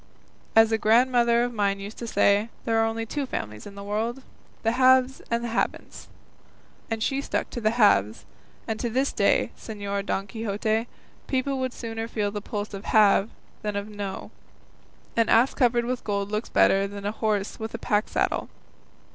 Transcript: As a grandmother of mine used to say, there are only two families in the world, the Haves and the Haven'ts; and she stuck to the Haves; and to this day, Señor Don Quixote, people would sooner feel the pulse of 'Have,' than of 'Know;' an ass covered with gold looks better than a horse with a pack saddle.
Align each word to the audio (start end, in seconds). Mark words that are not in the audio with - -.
As 0.55 0.71
a 0.71 0.79
grandmother 0.79 1.43
of 1.43 1.53
mine 1.53 1.79
used 1.79 1.99
to 1.99 2.07
say, 2.07 2.49
there 2.65 2.79
are 2.79 2.87
only 2.87 3.05
two 3.05 3.27
families 3.27 3.67
in 3.67 3.75
the 3.75 3.83
world, 3.83 4.23
the 4.63 4.71
Haves 4.71 5.21
and 5.29 5.43
the 5.43 5.49
Haven'ts; 5.49 6.07
and 6.89 7.03
she 7.03 7.21
stuck 7.21 7.51
to 7.51 7.61
the 7.61 7.69
Haves; 7.77 8.25
and 8.67 8.79
to 8.79 8.89
this 8.89 9.13
day, 9.13 9.51
Señor 9.55 10.03
Don 10.07 10.25
Quixote, 10.25 10.87
people 11.27 11.59
would 11.59 11.71
sooner 11.71 12.07
feel 12.07 12.31
the 12.31 12.41
pulse 12.41 12.73
of 12.73 12.85
'Have,' 12.85 13.29
than 13.61 13.75
of 13.75 13.89
'Know;' 13.89 14.31
an 15.15 15.29
ass 15.29 15.53
covered 15.53 15.85
with 15.85 16.03
gold 16.03 16.31
looks 16.31 16.49
better 16.49 16.87
than 16.87 17.05
a 17.05 17.11
horse 17.11 17.59
with 17.59 17.75
a 17.75 17.77
pack 17.77 18.09
saddle. 18.09 18.49